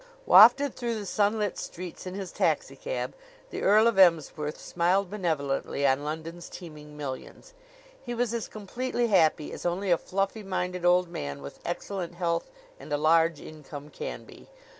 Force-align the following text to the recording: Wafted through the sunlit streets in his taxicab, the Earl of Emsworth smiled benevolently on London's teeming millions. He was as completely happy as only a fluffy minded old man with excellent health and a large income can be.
Wafted 0.25 0.73
through 0.73 0.95
the 0.97 1.05
sunlit 1.05 1.59
streets 1.59 2.07
in 2.07 2.15
his 2.15 2.31
taxicab, 2.31 3.13
the 3.51 3.61
Earl 3.61 3.85
of 3.85 3.99
Emsworth 3.99 4.59
smiled 4.59 5.11
benevolently 5.11 5.85
on 5.85 6.03
London's 6.03 6.49
teeming 6.49 6.97
millions. 6.97 7.53
He 8.03 8.15
was 8.15 8.33
as 8.33 8.47
completely 8.47 9.09
happy 9.09 9.53
as 9.53 9.63
only 9.63 9.91
a 9.91 9.99
fluffy 9.99 10.41
minded 10.41 10.85
old 10.85 11.07
man 11.07 11.39
with 11.43 11.59
excellent 11.63 12.15
health 12.15 12.49
and 12.79 12.91
a 12.91 12.97
large 12.97 13.39
income 13.41 13.89
can 13.89 14.25
be. 14.25 14.49